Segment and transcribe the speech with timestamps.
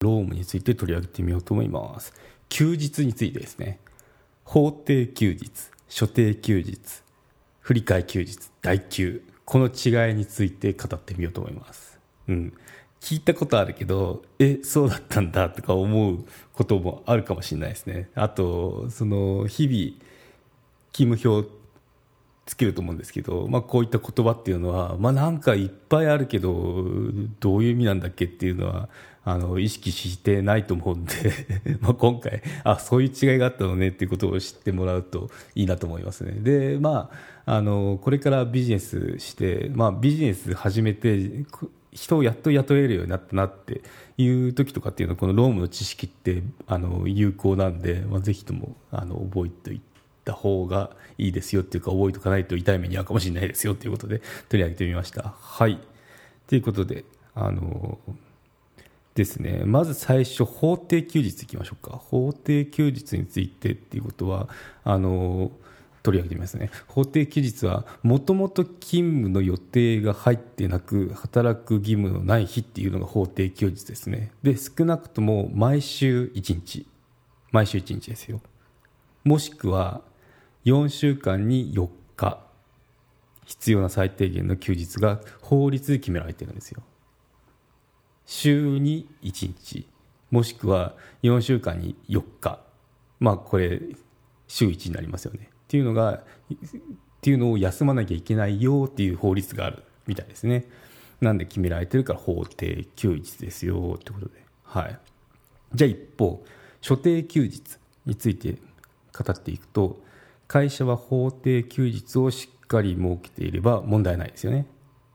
[0.00, 2.14] ロームについて取り上げてみようと思います。
[2.48, 3.78] 休日についてですね。
[4.44, 5.50] 法定休日
[5.88, 6.80] 所定休日
[7.60, 9.22] 振替休日代休。
[9.44, 11.98] この違いについて語ってみようと思います。
[12.28, 12.52] うん。
[13.00, 18.08] 聞いたことあるけどえそうだったんだとか思うこともあるかもしれないですね。
[18.14, 20.02] あとその日々
[20.92, 21.59] 勤務表
[22.50, 26.84] つけると思うんですけど、まあ、こういった言葉っていうのは、まあ、なんかいっぱいあるけど
[27.38, 28.88] どういう意味なんだっけっていうのは
[29.24, 31.12] あの意識してないと思うんで
[31.80, 36.32] まあ今回あそういう違いがあったのねっていうことを知ってもらうといいなと思いますね。
[36.40, 37.10] でま
[37.46, 41.44] ああのこれからビジネスして、まあ、ビジネス始めて
[41.92, 43.82] 人をやっと雇えるようになったなって
[44.16, 49.89] いう時とかっていうのはこのロームの知識ってあの有効なんで、まあ、ぜひともあの覚えておいて
[50.30, 55.34] た方がいいですよっていうか覚えておかないと痛い目に遭うかもしれないですよということで取り上げてみました。
[55.38, 55.78] はい。
[56.46, 57.98] ということであの
[59.14, 59.62] ですね。
[59.64, 61.96] まず最初法定休日いきましょうか。
[61.96, 64.48] 法定休日についてっていうことは
[64.84, 65.50] あの
[66.02, 66.70] 取り上げてみますね。
[66.86, 74.32] 法定休日はもともと勤務の予定が入ってなく働く義務のない日っていうのが法定休日ですね。
[74.42, 76.86] で少なくとも毎週1日。
[77.52, 78.40] 毎週1日ですよ。
[79.24, 80.02] もしくは
[80.64, 82.40] 4週間に4日。
[83.44, 86.82] 必要な最低限の休日が法律で決められてるんですよ。
[88.24, 89.88] 週に1日。
[90.30, 90.94] もしくは
[91.24, 92.60] 4週間に4日。
[93.18, 93.80] まあこれ
[94.46, 95.50] 週1になりますよね。
[95.50, 96.22] っていうのがっ
[97.20, 100.66] ていうのを休まなきゃいけないよっていう法律があるみたいですね。
[101.20, 104.44] なんで決められてるから法定休日ですよってことで。
[104.62, 104.98] はい。
[105.74, 106.44] じゃあ一方
[106.80, 108.56] 所定休日について
[109.12, 110.02] 語っていくと
[110.50, 114.66] 会社は法定休日をしっかり設けていれば問題ないですよね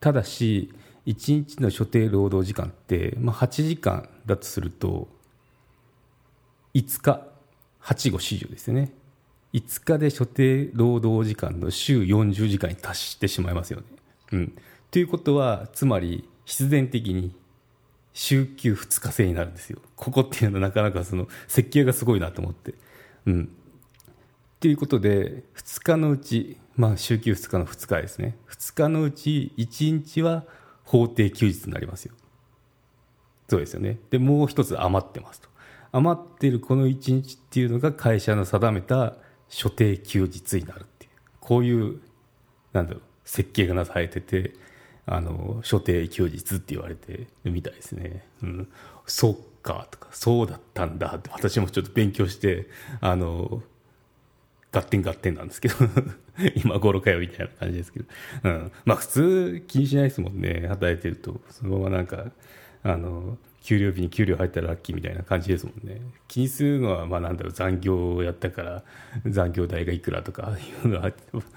[0.00, 0.72] ただし
[1.06, 5.06] 1日の所定労働時間って、まあ、8時間だとすると
[6.72, 7.26] 5日
[7.82, 8.94] 8後四十ですよね
[9.52, 13.86] 5日で所定労働時間の週40時間に達してしまいますよね。
[14.32, 14.56] うん、
[14.90, 17.34] ということはつまり必然的に
[18.12, 19.78] 週休2日制になるんですよ。
[19.96, 22.74] ここっていうのはなかなかその設計がすごいなと思って。
[23.26, 23.52] うん、
[24.60, 30.44] ということで2日のうち、まあ、週休2日の2日ですね2日のうち1日は
[30.84, 32.14] 法定休日になりますよ。
[33.48, 33.98] そうですよね。
[34.10, 35.48] でもう一つ余ってますと。
[35.92, 39.14] 余ってるこの1日っていうのが会社の定めた
[39.48, 42.00] 所定休日になるっていうこういう
[42.72, 44.54] なんだろう設計がなされてて
[45.06, 48.68] あの所定休日って言われてるみたいですね、うん、
[49.06, 52.68] そっかとかそうだったんだって私もちょっと勉強して
[53.00, 53.62] あの
[54.70, 55.74] ガッテンガッテンなんですけど
[56.62, 58.06] 今頃かよみたいな感じですけど、
[58.44, 60.66] うん、まあ普通気にしないですもんね。
[60.68, 61.40] 働いてると。
[61.50, 62.30] そのままなんか
[62.82, 66.00] あの給料日に給料入ったらラッキーみたいな感じですもんね。
[66.28, 68.84] 気にするのはまあなんだろう残業をやったから
[69.26, 71.12] 残業代がいくらとかいうのは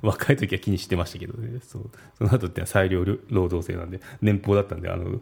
[0.00, 1.60] 若い時は気にしてましたけどね。
[1.60, 1.90] そう。
[2.16, 5.20] その後って裁量労働制なんで年俸だったんであの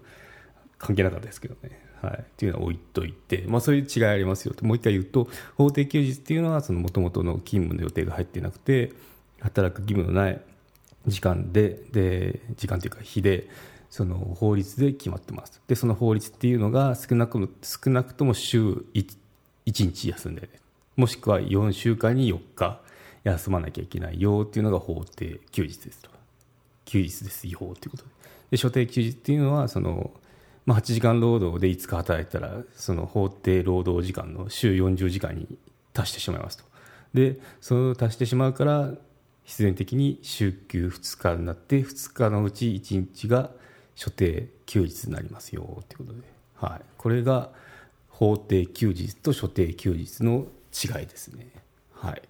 [0.78, 1.89] 関係なかったですけどね。
[2.02, 4.64] はい、っていうのは置いといて、まあ、そういう違いありますよと。
[4.64, 8.92] もう一回言うと法定休日っていうのはもともとの勤務の予定が入ってなくて
[9.40, 10.40] 働く義務のない
[11.06, 13.48] 時間でで時間というか日で
[13.90, 15.60] その法律で決まってます。
[15.66, 18.62] でその法律っていうのが少なく少なくとも週
[18.94, 19.16] 1,
[19.66, 20.48] 1日休んで、ね、
[20.96, 22.80] もしくは4週間に4日
[23.24, 26.10] 休まなきゃいけないよっていうのが法定休日ですと。
[26.84, 28.10] 休日ですよということで。
[28.52, 30.10] で所定休日っていうのはその、
[30.66, 35.46] まあ、8時間労働で5日働いたらその法定労働時間の週40時間に
[35.92, 36.64] 達してしまいますと
[37.14, 38.92] でそれを達してしまうから
[39.44, 43.50] 必然的に週休2日になって2日のうち1日が
[43.94, 46.20] 所定休日になりますよということで、
[46.56, 47.50] はい、これが
[48.08, 51.48] 法定休日と所定休日の違いですね。
[51.94, 52.22] はい、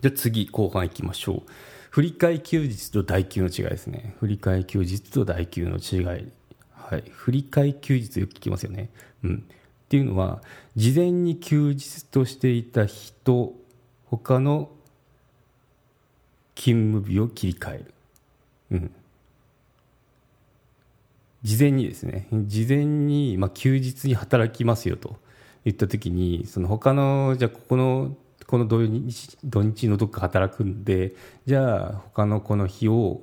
[0.00, 1.50] じゃ次後半いきましょう。
[1.90, 4.16] 振り替休日と代休の違いですね。
[4.20, 6.28] 振替休日と代休の違い。
[6.94, 8.88] はい、振り替え休日よく聞きますよね。
[9.24, 10.42] うん、っていうのは
[10.76, 13.54] 事前に休日としていた日と
[14.06, 14.70] 他の
[16.54, 17.94] 勤務日を切り替える。
[18.70, 18.90] うん
[21.42, 25.18] 事前にですね事前にまあ休日に働きますよと
[25.66, 31.14] 言った時にその他のじゃあここのこの土日土日のどっか働くんで
[31.44, 33.20] じゃあ他のこの日を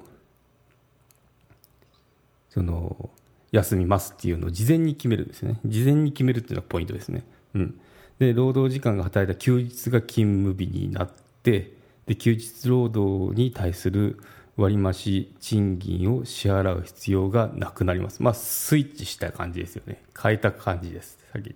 [2.51, 3.09] その
[3.51, 7.80] 休みますっていうのを事前に決めるんですね事前に決めるっていうのがポイントですね、うん、
[8.19, 11.09] で労働時間が働いた休日が勤務日になっ
[11.44, 11.74] て
[12.06, 14.19] で休日労働に対する
[14.57, 18.21] 割増賃金を支払う必要がなくなります。
[18.21, 20.04] まあ、スイッチした感じですよね。
[20.21, 21.56] 変えた感じです、先に。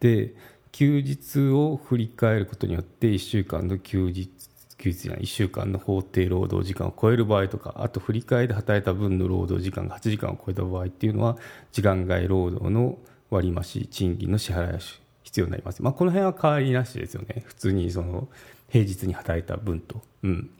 [0.00, 0.34] で、
[0.72, 4.30] 休日を振り返ることによって、1週間の休日、
[4.78, 11.36] 休日じゃない、1週間の法定労働時間を超える場合とか、あと振り返りで働いた分の労働時間が8時間を超えた場合っていうのは、
[11.72, 12.98] 時間外労働の
[13.30, 14.78] 割増賃金の支払いが
[15.22, 15.82] 必要になります。
[15.82, 17.42] まあ、この辺は変わりなしですよね。
[17.46, 18.28] 普通にその
[18.68, 20.02] 平日に働いた分と。
[20.22, 20.50] うん。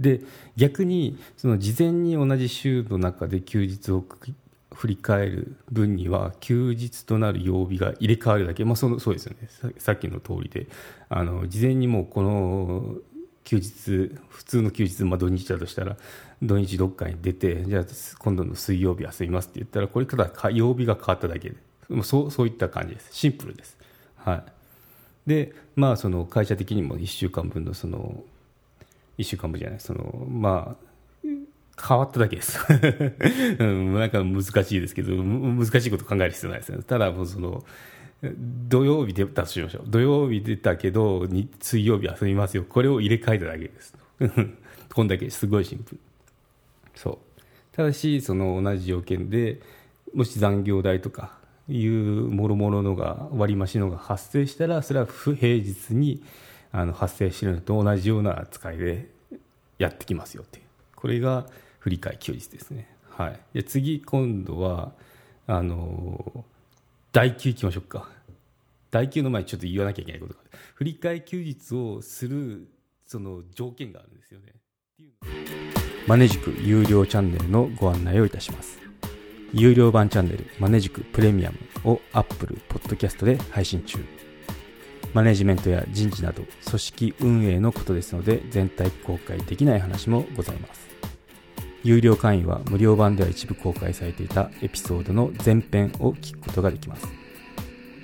[0.00, 0.22] で
[0.56, 4.02] 逆にその事前に同じ週の中で休日を
[4.74, 9.48] 振り返る分には休日となる曜日が入れ替わるだけ、まあ、そのそうですよね。
[9.78, 10.68] さっきの通りで。
[11.08, 12.96] あの事前にもうこの
[13.44, 15.96] 休日普通の休日、まあ、土日だとしたら
[16.40, 17.84] 土日どっかに出てじゃあ
[18.20, 21.56] 今度の水曜日休みますって言ったらこれただ曜日が変わっただけで。
[22.04, 23.08] そうそういった感じです。
[23.12, 23.76] シンプルです。
[24.16, 24.44] はい、
[25.26, 28.22] でまあその会社的にも1週間分のその
[29.18, 30.89] 1週間分じゃないそのまあ
[31.86, 32.58] 変わっただけです、
[33.58, 36.82] うん、なんか難しいですけど難しいこと考える必要ないですね。
[36.82, 37.64] ただもうその
[38.22, 39.84] 土曜日出たとしましょう。
[39.86, 41.26] 土曜日出たけど
[41.60, 42.64] 水曜日遊びますよ。
[42.68, 43.94] これを入れ替えただけです。
[44.92, 46.00] こんだけすごいシンプル。
[46.94, 47.40] そう。
[47.72, 49.60] ただしその同じ条件で
[50.14, 51.38] もし残業代とか
[51.68, 56.22] いうもろもろのが割増のが発生したらそれは不平日に
[56.72, 59.08] あの発生しているのと同じような扱いで
[59.78, 60.64] やってきますよっていう。
[60.94, 61.46] これが
[61.80, 64.92] 振り替え休日ですね、はい、で次今度は
[65.46, 66.44] あの
[67.12, 68.08] 代休いきましょうか。
[68.92, 70.40] 代休の前にちょっと言わなきゃいけないことが
[70.74, 72.68] 振り替え休日をする
[73.06, 74.52] その条件があるんですよね。
[76.06, 78.78] マネジク有料チャンネルのご案内をいたします。
[79.52, 83.98] 有料版チャンネルマネジクプレミアムを Apple Podcast で配信中。
[85.12, 90.89] マネジメントや人事など組織運営のことですので全体公開できない話もございます。
[91.82, 97.06] 有料会員は無料版では一部公開されていたエピソードの前編を聞くことができます。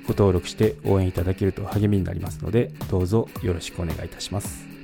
[0.06, 4.75] ご登録して応援いただけると励みになりますのでどうぞよろしくお願いいたします。